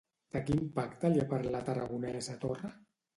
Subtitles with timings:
[0.35, 2.73] De quin pacte li ha parlat Aragonès a Torra?